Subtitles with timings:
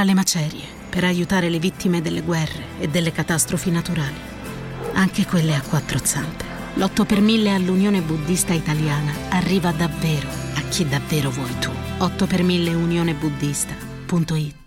[0.00, 4.16] tra le macerie per aiutare le vittime delle guerre e delle catastrofi naturali,
[4.94, 6.42] anche quelle a quattro zampe.
[6.76, 11.70] L'8 per 1000 all'Unione Buddista Italiana arriva davvero a chi davvero vuoi tu.
[11.98, 14.58] 8 per 1000 unionebuddista.it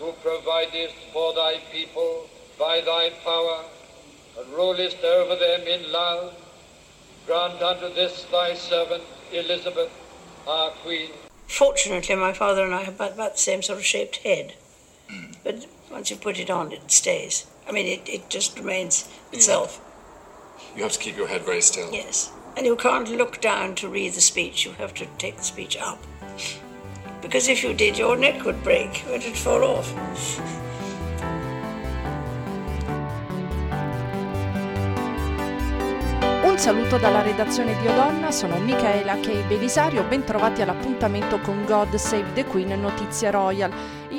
[0.00, 2.28] who providest for thy people
[2.58, 3.64] by thy power,
[4.38, 6.45] and rulest over them in love,
[7.26, 9.02] grant unto this thy servant
[9.32, 9.90] Elizabeth,
[10.46, 11.10] our Queen.
[11.48, 14.54] Fortunately, my father and I have about, about the same sort of shaped head.
[15.10, 15.32] Hmm.
[15.44, 17.46] But once you put it on, it stays.
[17.68, 19.80] I mean, it, it just remains itself.
[20.76, 21.90] You have to keep your head very still.
[21.92, 22.30] Yes.
[22.56, 24.64] And you can't look down to read the speech.
[24.64, 25.98] You have to take the speech up.
[27.22, 29.92] Because if you did, your neck would break, it would fall off.
[36.56, 39.46] Un saluto dalla redazione di Odonna, sono Michaela K.
[39.46, 43.70] Belisario, bentrovati all'appuntamento con God Save the Queen Notizia Royal.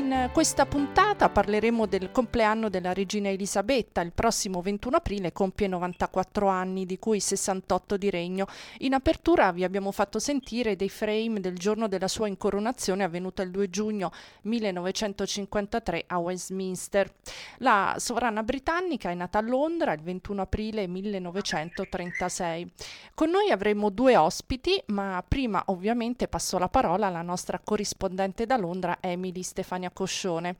[0.07, 6.47] In questa puntata parleremo del compleanno della regina Elisabetta, il prossimo 21 aprile compie 94
[6.47, 8.47] anni, di cui 68 di regno.
[8.79, 13.51] In apertura vi abbiamo fatto sentire dei frame del giorno della sua incoronazione avvenuta il
[13.51, 17.11] 2 giugno 1953 a Westminster.
[17.57, 22.71] La sovrana britannica è nata a Londra il 21 aprile 1936.
[23.13, 28.55] Con noi avremo due ospiti, ma prima ovviamente passo la parola alla nostra corrispondente da
[28.55, 30.57] Londra, Emily Stefania Coscione.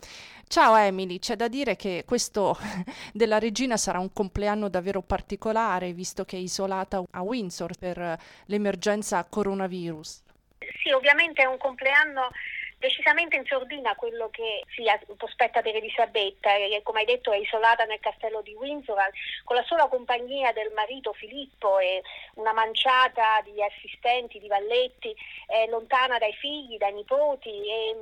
[0.48, 2.58] Ciao Emily, c'è da dire che questo
[3.14, 9.24] della regina sarà un compleanno davvero particolare, visto che è isolata a Windsor per l'emergenza
[9.30, 10.24] coronavirus.
[10.82, 12.30] Sì, ovviamente è un compleanno
[12.80, 14.84] decisamente in sordina quello che si
[15.16, 19.10] prospetta per Elisabetta, che come hai detto è isolata nel castello di Windsor
[19.44, 22.04] con la sola compagnia del marito Filippo e
[22.36, 25.16] una manciata di assistenti, di valletti,
[25.48, 27.96] eh, lontana dai figli, dai nipoti e,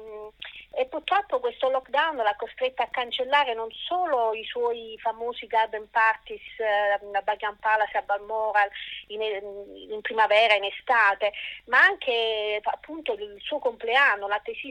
[0.72, 6.42] e, purtroppo questo lockdown l'ha costretta a cancellare non solo i suoi famosi garden parties
[6.58, 8.70] eh, a Buckingham Palace, a Balmoral
[9.08, 11.32] in, in primavera, in estate,
[11.66, 14.64] ma anche appunto il suo compleanno, l'attesissimo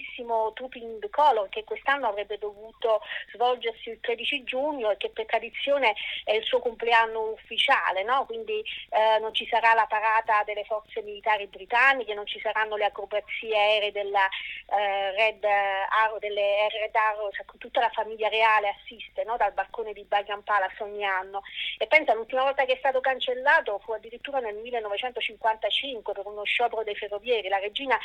[0.54, 3.00] Trooping the Color che quest'anno avrebbe dovuto
[3.32, 5.94] svolgersi il 13 giugno e che per tradizione
[6.24, 8.24] è il suo compleanno ufficiale, no?
[8.26, 12.86] quindi eh, non ci sarà la parata delle forze militari britanniche, non ci saranno le
[12.86, 14.26] acrobazie aeree della
[14.66, 19.36] eh, Red Arrow, delle Red Arrow, cioè, tutta la famiglia reale assiste no?
[19.36, 21.42] dal balcone di Buckingham Palace ogni anno
[21.78, 26.82] e pensa l'ultima volta che è stato cancellato fu addirittura nel 1955 per uno sciopero
[26.82, 27.98] dei ferrovieri, la regina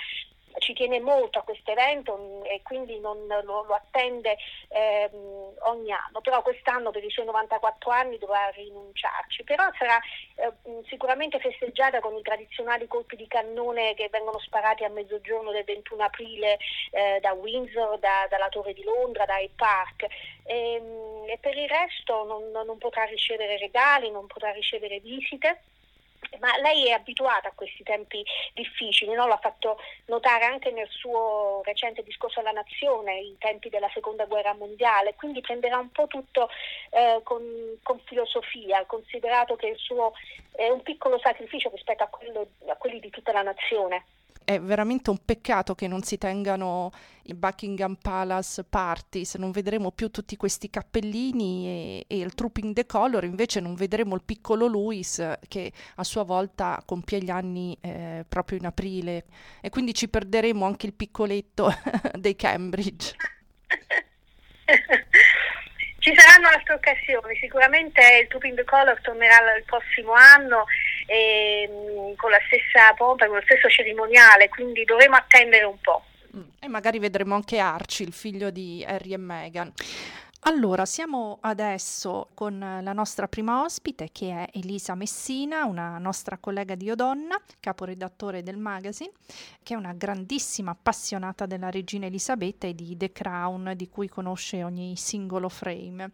[0.57, 4.37] ci tiene molto a questo evento mm, e quindi non, lo, lo, attende
[4.69, 5.09] eh,
[5.59, 9.99] ogni anno, però quest'anno per i suoi 94 anni dovrà rinunciarci, però sarà
[10.35, 15.51] eh, mm, sicuramente festeggiata con i tradizionali colpi di cannone che vengono sparati a mezzogiorno
[15.51, 16.57] del 21 aprile
[16.91, 20.07] eh, da Windsor, da, dalla Torre di Londra, da Hyde Park.
[20.43, 25.61] E, ehm, e per il resto non, non potrà ricevere regali, non potrà ricevere visite
[26.39, 29.27] ma lei è abituata a questi tempi difficili, no?
[29.27, 34.53] l'ha fatto notare anche nel suo recente discorso alla nazione, i tempi della seconda guerra
[34.53, 36.49] mondiale, quindi prenderà un po' tutto
[36.91, 37.43] eh, con,
[37.83, 40.13] con, filosofia, considerato che il suo
[40.51, 44.05] è un piccolo sacrificio rispetto a, quello, a quelli di tutta la nazione
[44.49, 46.89] è veramente un peccato che non si tengano
[47.25, 52.87] i Buckingham Palace parties, non vedremo più tutti questi cappellini e, e il Trooping the
[52.87, 58.25] Color, invece non vedremo il piccolo Louis che a sua volta compie gli anni eh,
[58.27, 59.25] proprio in aprile.
[59.61, 61.71] E quindi ci perderemo anche il piccoletto
[62.17, 63.13] dei Cambridge.
[65.99, 70.63] Ci saranno altre occasioni, sicuramente il Trooping the Color tornerà il prossimo anno
[71.09, 76.03] e, mm, con la stessa pompa, con lo stesso cerimoniale, quindi dovremo attendere un po'.
[76.37, 79.73] Mm, e magari vedremo anche Archie, il figlio di Harry e Meghan.
[80.43, 86.75] Allora, siamo adesso con la nostra prima ospite che è Elisa Messina, una nostra collega
[86.75, 89.11] di Odonna, caporedattore del magazine,
[89.61, 94.63] che è una grandissima appassionata della regina Elisabetta e di The Crown, di cui conosce
[94.63, 96.11] ogni singolo frame.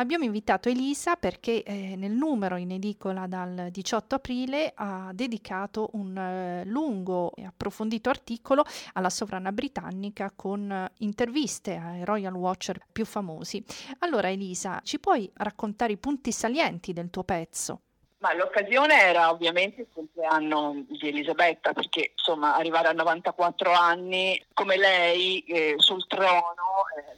[0.00, 6.16] Abbiamo invitato Elisa perché eh, nel numero in edicola dal 18 aprile ha dedicato un
[6.16, 8.64] eh, lungo e approfondito articolo
[8.94, 13.62] alla sovrana britannica con eh, interviste ai Royal Watcher più famosi.
[13.98, 17.80] Allora Elisa, ci puoi raccontare i punti salienti del tuo pezzo?
[18.20, 24.76] Ma l'occasione era ovviamente il compleanno di Elisabetta, perché insomma arrivare a 94 anni come
[24.76, 26.69] lei eh, sul trono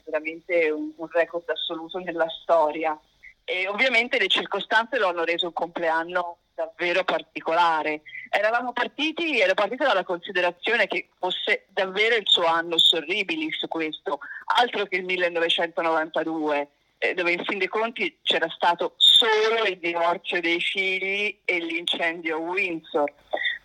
[0.04, 2.98] veramente un, un record assoluto nella storia.
[3.44, 8.02] E ovviamente le circostanze lo hanno reso un compleanno davvero particolare.
[8.30, 14.20] Eravamo partiti, ero partita dalla considerazione che fosse davvero il suo anno horribilis questo,
[14.56, 16.68] altro che il 1992
[17.02, 22.36] eh, dove in fin dei conti c'era stato solo il divorzio dei figli e l'incendio
[22.36, 23.12] a Windsor.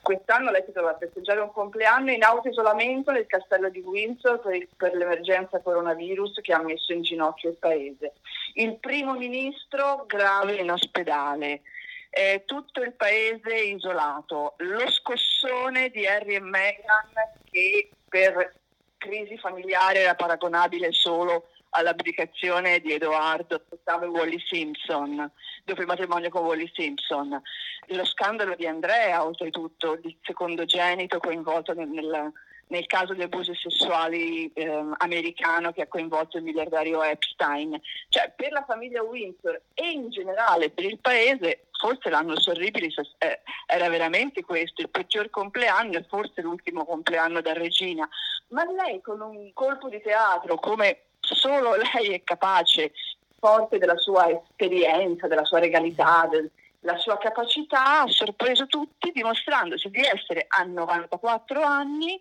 [0.07, 4.56] Quest'anno lei si trova a festeggiare un compleanno in autoisolamento nel castello di Windsor per,
[4.56, 8.13] il, per, l'emergenza coronavirus che ha messo in ginocchio il paese.
[8.54, 11.63] Il primo ministro grave in ospedale.
[12.09, 14.54] Eh, tutto il paese isolato.
[14.59, 17.12] Lo scossone di Harry e Meghan
[17.51, 18.53] che per
[18.95, 25.31] crisi familiare era paragonabile solo all'abdicazione di Edoardo VIII Wally Simpson,
[25.63, 27.41] dopo il matrimonio con Wally Simpson.
[27.87, 32.31] Lo scandalo di Andrea, oltretutto, il secondogenito coinvolto nel, nel,
[32.67, 37.79] nel caso di abusi sessuali eh, americano che ha coinvolto il miliardario Epstein.
[38.09, 42.87] Cioè, per la famiglia Windsor e in generale per il paese, forse l'anno sorribile
[43.19, 48.07] eh, era veramente questo, il peggior compleanno e forse l'ultimo compleanno da regina.
[48.49, 52.91] Ma lei con un colpo di teatro come solo lei è capace,
[53.39, 60.01] forte della sua esperienza, della sua regalità, della sua capacità, ha sorpreso tutti dimostrandosi di
[60.01, 62.19] essere a 94 anni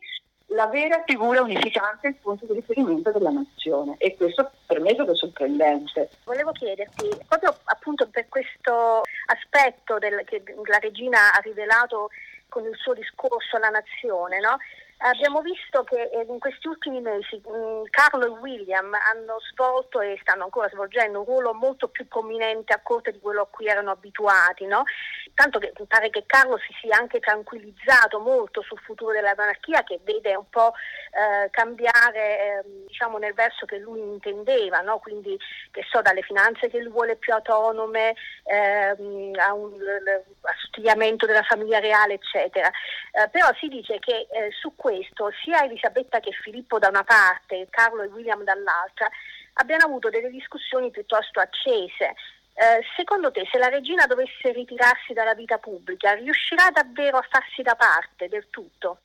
[0.50, 4.94] la vera figura unificante, il punto di riferimento della nazione e questo per me è
[4.94, 6.10] stato sorprendente.
[6.24, 12.10] Volevo chiederti, proprio appunto per questo aspetto del, che la regina ha rivelato
[12.48, 14.56] con il suo discorso alla nazione, no?
[14.98, 20.18] Abbiamo visto che eh, in questi ultimi mesi mm, Carlo e William hanno svolto e
[20.22, 23.90] stanno ancora svolgendo un ruolo molto più prominente a corte di quello a cui erano
[23.90, 24.84] abituati, no?
[25.36, 30.00] tanto che pare che Carlo si sia anche tranquillizzato molto sul futuro della monarchia che
[30.02, 30.72] vede un po'
[31.16, 34.98] eh, cambiare eh, diciamo nel verso che lui intendeva, no?
[34.98, 35.38] quindi
[35.70, 38.14] che so dalle finanze che lui vuole più autonome,
[38.44, 39.72] ehm, a un
[40.42, 42.70] assottigliamento della famiglia reale eccetera.
[43.12, 47.66] Eh, però si dice che eh, su questo sia Elisabetta che Filippo da una parte,
[47.70, 49.08] Carlo e William dall'altra,
[49.54, 52.14] abbiano avuto delle discussioni piuttosto accese.
[52.58, 57.62] Eh, secondo te, se la regina dovesse ritirarsi dalla vita pubblica, riuscirà davvero a farsi
[57.62, 59.00] da parte del tutto?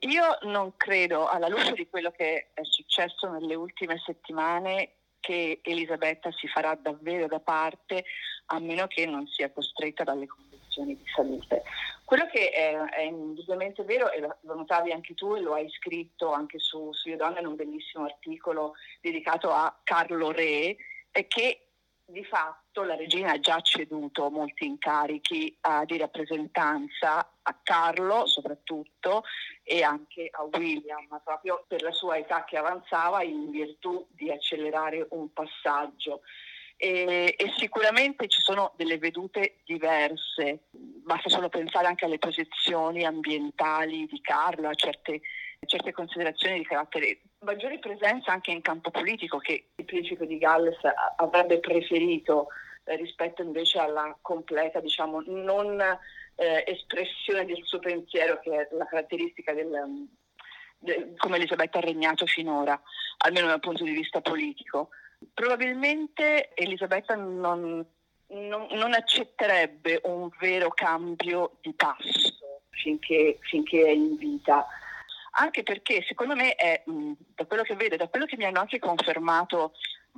[0.00, 6.30] Io non credo, alla luce di quello che è successo nelle ultime settimane, che Elisabetta
[6.32, 8.04] si farà davvero da parte,
[8.46, 11.62] a meno che non sia costretta dalle condizioni di salute.
[12.04, 16.32] Quello che è, è indubbiamente vero, e lo, notavi anche tu e lo hai scritto
[16.32, 20.76] anche su, su Io Donna in un bellissimo articolo dedicato a Carlo Re,
[21.10, 21.69] è che
[22.10, 29.24] di fatto la regina ha già ceduto molti incarichi uh, di rappresentanza a Carlo soprattutto
[29.62, 35.06] e anche a William, proprio per la sua età che avanzava in virtù di accelerare
[35.10, 36.22] un passaggio.
[36.76, 44.06] E, e, sicuramente ci sono delle vedute diverse, basta solo pensare anche alle posizioni ambientali
[44.06, 45.20] di Carlo, a certe,
[45.66, 50.78] certe considerazioni di carattere, maggiore presenza anche in campo politico che il principe di Galles
[51.16, 52.48] avrebbe preferito
[52.84, 55.80] eh, rispetto invece alla completa, diciamo, non
[56.34, 60.06] eh, espressione del suo pensiero che è la caratteristica del,
[60.78, 62.80] del, come Elisabetta ha regnato finora,
[63.18, 64.90] almeno dal punto di vista politico.
[65.32, 67.84] Probabilmente Elisabetta non,
[68.28, 72.38] non, non, accetterebbe un vero cambio di passo
[72.70, 74.66] finché, finché, è in vita.
[75.40, 78.78] Anche perché secondo me è, da quello che vedo, da quello che mi hanno anche
[78.78, 79.72] confermato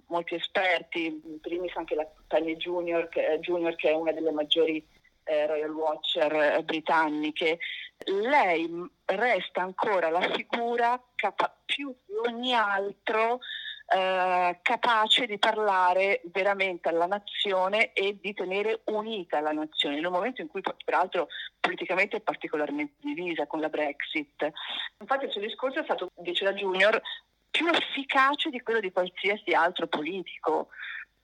[0.09, 4.85] molti esperti, in primis anche la Tanya Junior, che, Junior, che è una delle maggiori
[5.23, 7.59] eh, Royal Watcher eh, britanniche,
[8.07, 8.69] lei
[9.05, 13.39] resta ancora la figura capa- più di ogni altro
[13.95, 20.13] eh, capace di parlare veramente alla nazione e di tenere unita la nazione, in un
[20.13, 21.29] momento in cui peraltro
[21.61, 24.51] politicamente è particolarmente divisa con la Brexit.
[24.99, 27.01] Infatti il suo discorso è stato, dice la Junior,
[27.51, 30.69] più efficace di quello di qualsiasi altro politico.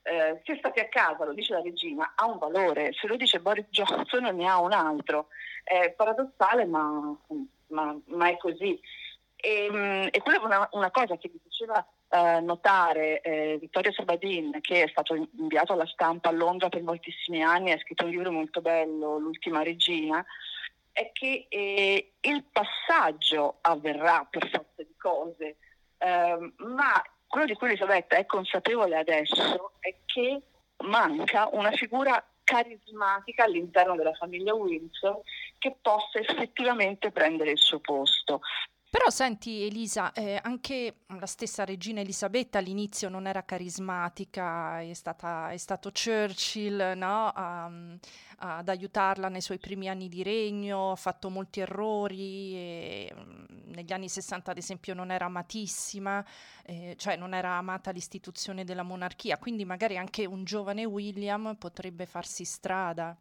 [0.03, 3.41] Eh, se state a casa, lo dice la regina, ha un valore, se lo dice
[3.41, 5.29] Boris Johnson ne ha un altro.
[5.65, 7.17] È paradossale, ma,
[7.69, 8.79] ma, ma è così.
[9.37, 14.59] E, mm, e quella è una, una, cosa che diceva eh, notare eh, Vittorio Sabadin,
[14.61, 18.33] che è stato inviato alla stampa a Londra per moltissimi anni, ha scritto un libro
[18.33, 20.25] molto bello, L'ultima regina,
[20.93, 25.57] è che eh, il passaggio avverrà per forza di cose,
[25.99, 30.41] ehm, ma quello di cui Elisabetta è consapevole adesso è che
[30.85, 35.21] manca una figura carismatica all'interno della famiglia Windsor
[35.59, 38.41] che possa effettivamente prendere il suo posto
[38.91, 45.51] Però senti Elisa, eh, anche la stessa regina Elisabetta all'inizio non era carismatica, è, stata,
[45.51, 47.29] è stato Churchill no?
[47.29, 47.71] a,
[48.39, 53.93] ad aiutarla nei suoi primi anni di regno, ha fatto molti errori, e, mm, negli
[53.93, 56.25] anni 60 ad esempio non era amatissima,
[56.65, 62.07] eh, cioè non era amata l'istituzione della monarchia, quindi magari anche un giovane William potrebbe
[62.07, 63.15] farsi strada.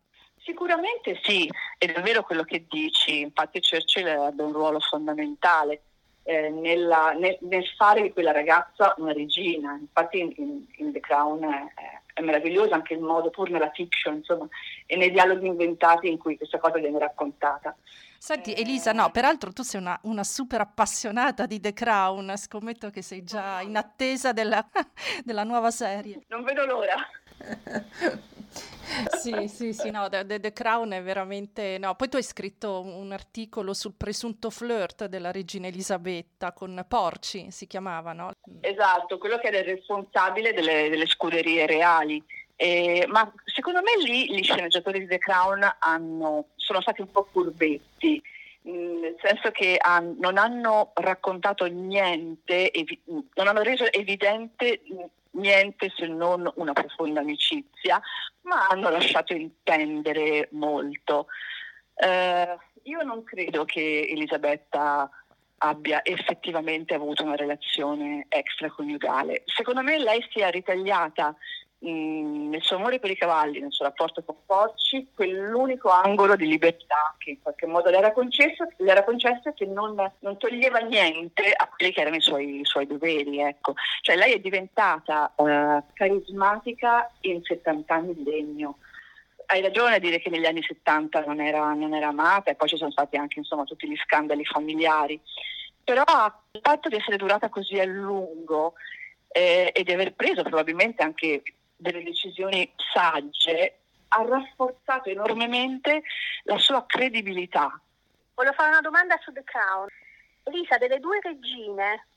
[0.48, 5.82] Sicuramente sì, ed è vero quello che dici, infatti Churchill ebbe un ruolo fondamentale
[6.24, 11.01] eh, nella, nel, nel, fare di quella ragazza una regina, infatti in, in, in The
[11.01, 11.66] Crown è,
[12.13, 14.48] è, meraviglioso anche il modo, pur nella fiction, insomma,
[14.86, 17.75] e nei dialoghi inventati in cui questa cosa viene raccontata.
[18.18, 23.01] Senti Elisa, no, peraltro tu sei una, una, super appassionata di The Crown, scommetto che
[23.01, 24.66] sei già in attesa della,
[25.25, 26.22] della nuova serie.
[26.30, 26.96] Non vedo l'ora.
[29.36, 31.77] sì, sì, sì, no, The, The, Crown è veramente...
[31.77, 37.51] No, poi tu hai scritto un articolo sul presunto flirt della regina Elisabetta con Porci,
[37.51, 38.31] si chiamava, no?
[38.62, 42.24] Esatto, quello che era il responsabile delle, delle scuderie reali.
[42.55, 47.27] Eh, ma secondo me lì gli sceneggiatori di The Crown hanno, sono stati un po'
[47.31, 48.22] furbetti,
[48.63, 54.81] nel senso che han, non hanno raccontato niente, evi- non hanno reso evidente
[55.38, 58.00] niente se non una profonda amicizia,
[58.41, 61.27] ma hanno lasciato intendere molto.
[61.96, 65.10] Eh, io non credo che Elisabetta
[65.60, 69.44] abbia effettivamente avuto una relazione extraconiugale.
[69.46, 71.36] Secondo me lei si è ritagliata
[71.79, 76.48] mh, nel suo amore per i cavalli, nel suo rapporto con Porci, quell'unico angolo di
[76.48, 80.79] libertà che in qualche modo le era concesso, le era concesso che non, non, toglieva
[80.79, 83.39] niente a quelli che erano i suoi, i suoi doveri.
[83.39, 83.74] Ecco.
[84.01, 88.77] Cioè lei è diventata uh, carismatica in 70 anni di regno
[89.50, 92.67] hai ragione a dire che negli anni 70 non era, non era, amata e poi
[92.67, 95.17] ci sono stati anche insomma, tutti gli scandali familiari,
[95.84, 96.03] però
[96.51, 98.74] il fatto di essere durata così a lungo
[99.29, 101.43] eh, e di aver preso probabilmente anche
[101.77, 103.77] delle decisioni sagge,
[104.10, 106.03] ha rafforzato enormemente
[106.43, 107.79] la sua credibilità.
[108.34, 109.88] Voglio fare una domanda su The Crown.
[110.43, 112.07] Elisa, delle due regine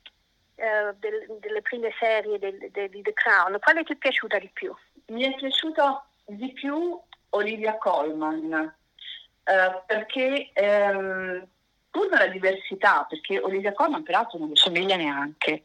[0.55, 4.51] eh, del, delle prime serie del, del, di The Crown, quale ti è piaciuta di
[4.53, 4.75] più?
[5.07, 6.99] Mi è piaciuta di più
[7.31, 8.75] Olivia Colman,
[9.45, 11.47] eh, perché ehm,
[11.91, 15.65] pur nella diversità, perché Olivia Colman peraltro non mi somiglia neanche,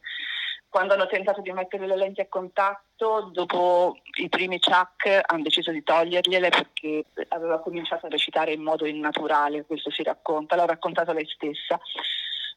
[0.75, 5.71] quando hanno tentato di mettere le lenti a contatto, dopo i primi Chuck hanno deciso
[5.71, 11.13] di togliergliele perché aveva cominciato a recitare in modo innaturale, questo si racconta, l'ha raccontato
[11.13, 11.79] lei stessa.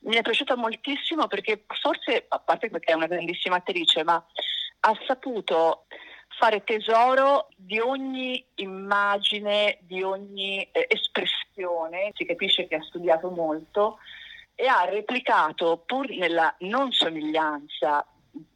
[0.00, 4.20] Mi è piaciuta moltissimo perché forse, a parte perché è una grandissima attrice, ma
[4.80, 5.84] ha saputo
[6.40, 13.98] fare tesoro di ogni immagine, di ogni eh, espressione, si capisce che ha studiato molto
[14.60, 18.04] e ha replicato, pur nella non somiglianza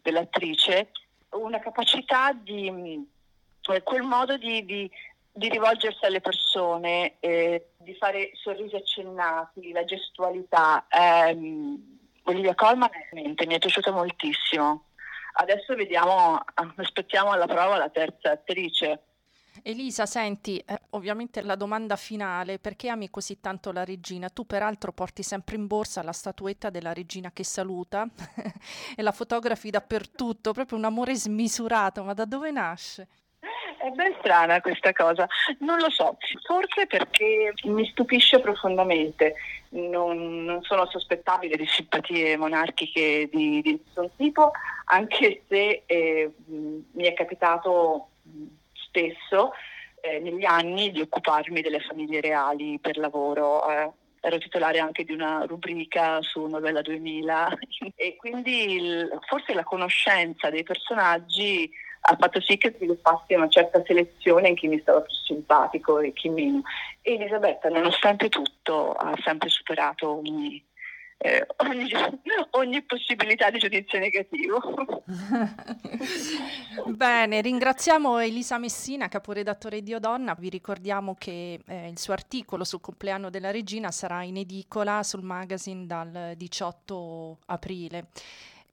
[0.02, 0.90] dell'attrice,
[1.30, 3.06] una capacità di
[3.70, 4.90] eh, quel modo di, di,
[5.30, 10.88] di, rivolgersi alle persone, eh, di fare sorrisi accennati, la gestualità.
[10.88, 11.78] Eh,
[12.24, 14.86] Olivia Colman mi è piaciuta moltissimo.
[15.34, 16.42] Adesso vediamo,
[16.78, 19.02] aspettiamo alla prova la terza attrice.
[19.64, 24.28] Elisa, senti, eh, ovviamente la domanda finale, perché ami così tanto la regina?
[24.28, 28.04] Tu peraltro porti sempre in borsa la statuetta della regina che saluta
[28.96, 33.06] e la fotografi dappertutto, proprio un amore smisurato, ma da dove nasce?
[33.78, 35.28] È ben strana questa cosa,
[35.60, 39.34] non lo so, forse perché mi stupisce profondamente,
[39.70, 44.50] non, non sono sospettabile di simpatie monarchiche di, di nessun tipo,
[44.86, 48.08] anche se eh, mi è capitato
[48.92, 49.52] spesso
[50.02, 53.68] eh, negli anni di occuparmi delle famiglie reali per lavoro.
[53.70, 53.90] Eh,
[54.24, 57.58] ero titolare anche di una rubrica su Novella 2000
[57.96, 61.68] e quindi il, forse la conoscenza dei personaggi
[62.04, 66.12] ha fatto sì che sviluppassi una certa selezione in chi mi stava più simpatico e
[66.12, 66.62] chi meno.
[67.00, 70.64] E Elisabetta, nonostante tutto, ha sempre superato ogni
[71.22, 71.88] eh, ogni,
[72.50, 74.60] ogni, possibilità di giudizio negativo.
[76.96, 80.34] Bene, ringraziamo Elisa Messina, caporedattore di Odonna.
[80.36, 85.22] Vi ricordiamo che eh, il suo articolo sul compleanno della regina sarà in edicola sul
[85.22, 88.08] magazine dal 18 aprile.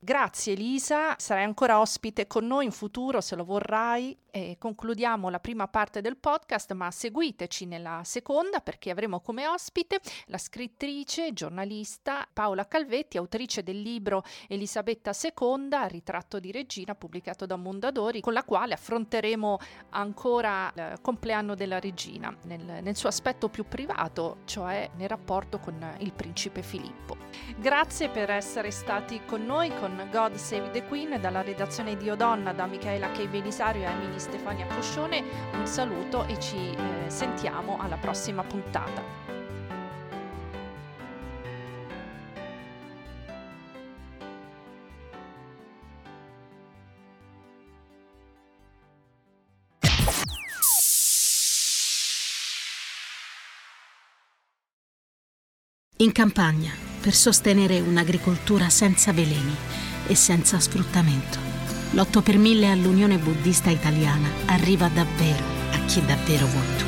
[0.02, 4.18] Grazie Elisa, sarai ancora ospite con noi in futuro se lo vorrai.
[4.32, 10.00] E concludiamo la prima parte del podcast, ma seguiteci nella seconda perché avremo come ospite
[10.28, 17.56] la scrittrice, giornalista Paola Calvetti, autrice del libro Elisabetta II, ritratto di regina, pubblicato da
[17.56, 19.58] Mondadori, con la quale affronteremo
[19.90, 25.96] ancora il compleanno della regina nel, nel suo aspetto più privato, cioè nel rapporto con
[26.00, 27.18] il principe Filippo.
[27.58, 32.54] Grazie per essere stati con noi con God Save the Queen dalla redazione di Odonna
[32.54, 33.28] da Michaela K.
[33.28, 35.24] Belisario e Emily Stefania Coscione,
[35.54, 39.30] un saluto e ci eh, sentiamo alla prossima puntata.
[56.02, 56.72] In campagna,
[57.02, 59.54] per sostenere un'agricoltura senza veleni
[60.08, 61.49] e senza sfruttamento
[61.92, 66.86] l'8 per 1000 all'Unione Buddista Italiana arriva davvero a chi davvero vuoi tu.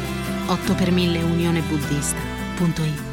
[0.51, 3.11] 8 per 1000 unionebuddista.it